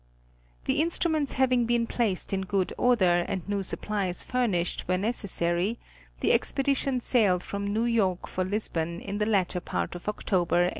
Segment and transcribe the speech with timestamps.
[0.65, 5.77] The instruments hav ing been placed in good order, and new supplies furnished where necessary,
[6.21, 10.69] the expedition sailed from New York for Lisbon in the latter part of October, 1877.